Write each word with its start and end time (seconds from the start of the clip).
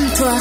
Comme 0.00 0.08
toi, 0.16 0.32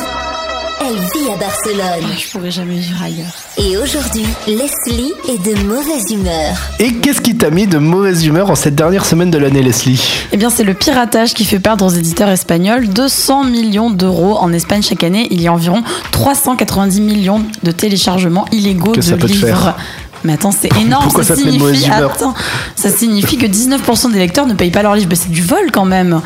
elle 0.80 0.94
vit 0.96 1.30
à 1.34 1.36
Barcelone. 1.36 2.10
Je 2.18 2.32
pourrais 2.32 2.52
jamais 2.52 2.76
vivre 2.76 3.04
ailleurs. 3.04 3.34
Et 3.58 3.76
aujourd'hui, 3.76 4.26
Leslie 4.48 5.12
est 5.28 5.44
de 5.44 5.64
mauvaise 5.68 6.10
humeur. 6.12 6.56
Et 6.80 6.94
qu'est-ce 6.94 7.20
qui 7.20 7.36
t'a 7.36 7.50
mis 7.50 7.68
de 7.68 7.78
mauvaise 7.78 8.26
humeur 8.26 8.50
en 8.50 8.56
cette 8.56 8.76
dernière 8.76 9.06
semaine 9.06 9.32
de 9.32 9.38
l'année, 9.38 9.62
Leslie? 9.62 10.02
Eh 10.32 10.38
bien, 10.38 10.50
c'est 10.50 10.64
le 10.64 10.74
piratage 10.74 11.34
qui 11.34 11.44
fait 11.44 11.60
perdre 11.60 11.86
aux 11.86 11.90
éditeurs 11.90 12.30
espagnols 12.30 12.88
200 12.88 13.44
millions 13.46 13.90
d'euros 13.90 14.38
en 14.38 14.54
Espagne 14.54 14.82
chaque 14.82 15.04
année. 15.04 15.28
Il 15.30 15.42
y 15.42 15.50
a 15.50 15.54
environ 15.54 15.84
390 16.12 17.02
millions 17.02 17.44
de 17.64 17.72
téléchargements 17.72 18.46
illégaux 18.54 18.94
Que 18.94 19.02
ça 19.02 19.18
de 19.18 19.22
te 19.24 19.28
livres. 19.28 19.46
faire 19.46 19.78
Mais 20.24 20.34
attends, 20.34 20.52
c'est 20.52 20.74
énorme. 20.80 21.04
Pourquoi 21.04 21.26
ça 21.26 21.36
mauvaise 21.36 21.52
signifie, 21.52 21.92
attends, 21.92 22.34
ça 22.78 22.90
signifie 22.90 23.38
que 23.38 23.46
19% 23.48 24.14
des 24.14 24.20
lecteurs 24.20 24.46
ne 24.46 24.54
payent 24.54 24.72
pas 24.72 24.84
leurs 24.84 24.96
livres. 24.96 25.10
Ben, 25.10 25.18
c'est 25.22 25.32
du 25.32 25.42
vol 25.42 25.70
quand 25.74 25.86
même. 25.86 26.22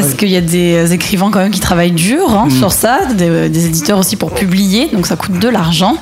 Parce 0.00 0.14
qu'il 0.14 0.28
y 0.30 0.36
a 0.36 0.40
des 0.40 0.92
écrivains 0.92 1.30
quand 1.30 1.40
même 1.40 1.50
qui 1.50 1.60
travaillent 1.60 1.92
dur 1.92 2.32
hein, 2.34 2.46
Mm. 2.46 2.50
sur 2.50 2.72
ça, 2.72 3.00
des, 3.16 3.48
des 3.48 3.66
éditeurs 3.66 3.98
aussi 3.98 4.16
pour 4.16 4.32
publier, 4.32 4.88
donc 4.92 5.06
ça 5.06 5.16
coûte 5.16 5.38
de 5.38 5.48
l'argent. 5.48 5.96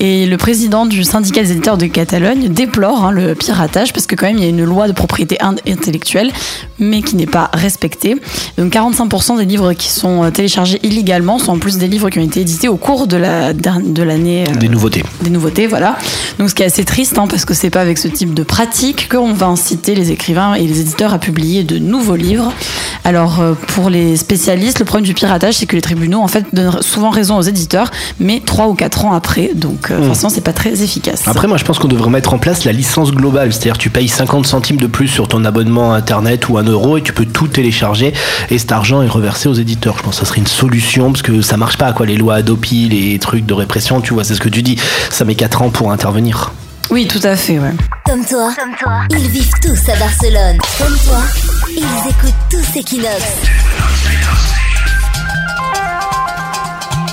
Et 0.00 0.26
le 0.26 0.36
président 0.36 0.86
du 0.86 1.04
syndicat 1.04 1.42
des 1.42 1.52
éditeurs 1.52 1.78
de 1.78 1.86
Catalogne 1.86 2.48
déplore 2.48 3.04
hein, 3.04 3.10
le 3.12 3.34
piratage 3.34 3.92
parce 3.92 4.06
que 4.06 4.14
quand 4.16 4.26
même 4.26 4.38
il 4.38 4.42
y 4.42 4.46
a 4.46 4.50
une 4.50 4.64
loi 4.64 4.88
de 4.88 4.92
propriété 4.92 5.36
in- 5.40 5.54
intellectuelle, 5.68 6.32
mais 6.78 7.00
qui 7.02 7.16
n'est 7.16 7.26
pas 7.26 7.50
respectée. 7.54 8.16
Donc 8.58 8.72
45% 8.72 9.38
des 9.38 9.44
livres 9.44 9.72
qui 9.72 9.88
sont 9.88 10.24
euh, 10.24 10.30
téléchargés 10.30 10.80
illégalement 10.82 11.38
sont 11.38 11.52
en 11.52 11.58
plus 11.58 11.78
des 11.78 11.86
livres 11.86 12.10
qui 12.10 12.18
ont 12.18 12.24
été 12.24 12.40
édités 12.40 12.68
au 12.68 12.76
cours 12.76 13.06
de 13.06 13.16
la 13.16 13.52
derni- 13.52 13.92
de 13.92 14.02
l'année. 14.02 14.44
euh, 14.50 14.54
Des 14.58 14.68
nouveautés. 14.68 15.04
des 15.22 15.30
nouveautés, 15.30 15.66
voilà. 15.66 15.96
Donc 16.38 16.50
ce 16.50 16.54
qui 16.54 16.62
est 16.62 16.66
assez 16.66 16.84
triste, 16.84 17.16
hein, 17.18 17.26
parce 17.28 17.44
que 17.44 17.54
c'est 17.54 17.70
pas 17.70 17.80
avec 17.80 17.98
ce 17.98 18.08
type 18.08 18.34
de 18.34 18.42
pratique 18.42 19.08
qu'on 19.08 19.32
va 19.32 19.46
inciter 19.46 19.94
les 19.94 20.10
écrivains 20.10 20.54
et 20.54 20.66
les 20.66 20.80
éditeurs 20.80 21.14
à 21.14 21.18
publier 21.18 21.62
de 21.62 21.78
nouveaux 21.78 22.16
livres. 22.16 22.52
Alors 23.04 23.40
euh, 23.40 23.52
pour 23.68 23.90
les 23.90 24.16
spécialistes, 24.16 24.78
le 24.78 24.86
problème 24.86 25.04
du 25.04 25.12
piratage, 25.12 25.54
c'est 25.54 25.66
que 25.66 25.76
les 25.76 25.82
tribunaux 25.82 26.20
en 26.20 26.28
fait 26.28 26.46
donnent 26.54 26.80
souvent 26.80 27.10
raison 27.10 27.36
aux 27.36 27.42
éditeurs, 27.42 27.90
mais 28.18 28.40
trois 28.44 28.68
ou 28.68 28.74
quatre 28.74 29.04
ans 29.04 29.12
après. 29.12 29.50
Donc 29.54 29.90
euh, 29.90 30.02
forcément, 30.06 30.30
c'est 30.30 30.40
pas 30.40 30.54
très 30.54 30.82
efficace. 30.82 31.22
Après, 31.26 31.46
moi, 31.46 31.58
je 31.58 31.64
pense 31.64 31.78
qu'on 31.78 31.88
devrait 31.88 32.10
mettre 32.10 32.32
en 32.32 32.38
place 32.38 32.64
la 32.64 32.72
licence 32.72 33.12
globale. 33.12 33.52
C'est-à-dire, 33.52 33.76
tu 33.76 33.90
payes 33.90 34.08
50 34.08 34.46
centimes 34.46 34.78
de 34.78 34.86
plus 34.86 35.08
sur 35.08 35.28
ton 35.28 35.44
abonnement 35.44 35.92
internet 35.92 36.48
ou 36.48 36.56
un 36.56 36.64
euro 36.64 36.96
et 36.96 37.02
tu 37.02 37.12
peux 37.12 37.26
tout 37.26 37.48
télécharger 37.48 38.14
et 38.50 38.58
cet 38.58 38.72
argent 38.72 39.02
est 39.02 39.08
reversé 39.08 39.48
aux 39.48 39.54
éditeurs. 39.54 39.96
Je 39.98 40.02
pense 40.02 40.14
que 40.14 40.20
ça 40.20 40.26
serait 40.26 40.40
une 40.40 40.46
solution 40.46 41.12
parce 41.12 41.22
que 41.22 41.42
ça 41.42 41.58
marche 41.58 41.76
pas, 41.76 41.92
quoi. 41.92 42.06
Les 42.06 42.16
lois 42.16 42.36
Adopi, 42.36 42.88
les 42.88 43.18
trucs 43.18 43.44
de 43.44 43.54
répression, 43.54 44.00
tu 44.00 44.14
vois, 44.14 44.24
c'est 44.24 44.34
ce 44.34 44.40
que 44.40 44.48
tu 44.48 44.62
dis. 44.62 44.78
Ça 45.10 45.26
met 45.26 45.34
4 45.34 45.62
ans 45.62 45.70
pour 45.70 45.92
intervenir. 45.92 46.52
Oui, 46.90 47.06
tout 47.08 47.20
à 47.22 47.34
fait, 47.34 47.58
ouais. 47.58 47.72
Comme 48.04 48.24
toi, 48.24 48.50
ils 49.10 49.28
vivent 49.28 49.50
tous 49.62 49.88
à 49.90 49.96
Barcelone. 49.96 50.58
Comme 50.78 50.96
toi, 51.06 51.23
ils 52.14 52.28
écoutent 52.28 52.34
tous 52.50 52.78
Equinox. 52.78 53.24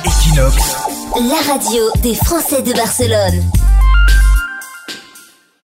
Equinox, 0.05 0.75
La 1.29 1.53
radio 1.53 1.91
des 2.01 2.15
Français 2.15 2.61
de 2.61 2.73
Barcelone. 2.73 3.43